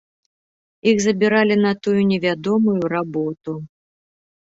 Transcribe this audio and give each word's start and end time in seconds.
Іх 0.91 0.97
забіралі 1.03 1.55
на 1.65 1.73
тую 1.87 1.93
невядомую 2.13 2.81
работу. 2.95 3.51